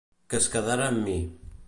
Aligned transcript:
Que 0.33 0.39
es 0.43 0.47
quedara 0.55 0.87
amb 0.95 1.03
mi. 1.11 1.19